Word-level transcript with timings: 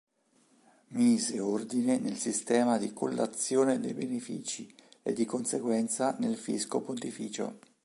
Mise 0.95 1.39
ordine 1.39 1.99
nel 1.99 2.17
sistema 2.17 2.79
di 2.79 2.91
collazione 2.91 3.79
dei 3.79 3.93
benefici 3.93 4.67
e 5.03 5.13
di 5.13 5.25
conseguenza 5.25 6.15
nel 6.17 6.37
fisco 6.37 6.81
pontificio. 6.81 7.59